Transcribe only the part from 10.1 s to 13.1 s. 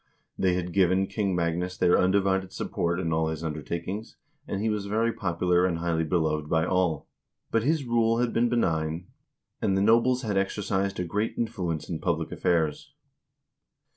had exercised a great influence in public affairs.